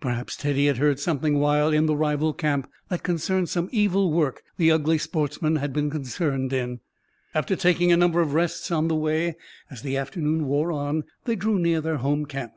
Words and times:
Perhaps 0.00 0.36
Teddy 0.36 0.66
had 0.66 0.76
heard 0.76 1.00
something 1.00 1.38
while 1.38 1.72
in 1.72 1.86
the 1.86 1.96
rival 1.96 2.34
camp 2.34 2.70
that 2.90 3.02
concerned 3.02 3.48
some 3.48 3.70
evil 3.72 4.12
work 4.12 4.42
the 4.58 4.70
ugly 4.70 4.98
sportsman 4.98 5.56
had 5.56 5.72
been 5.72 5.88
concerned 5.88 6.52
in. 6.52 6.80
After 7.34 7.56
taking 7.56 7.90
a 7.90 7.96
number 7.96 8.20
of 8.20 8.34
rests 8.34 8.70
on 8.70 8.88
the 8.88 8.94
way, 8.94 9.34
as 9.70 9.80
the 9.80 9.96
afternoon 9.96 10.44
wore 10.44 10.72
on 10.72 11.04
they 11.24 11.36
drew 11.36 11.58
near 11.58 11.80
their 11.80 11.96
home 11.96 12.26
camp. 12.26 12.52